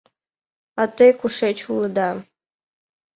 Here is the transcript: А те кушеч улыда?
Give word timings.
А 0.81 0.83
те 0.95 1.07
кушеч 1.19 1.59
улыда? 1.71 2.09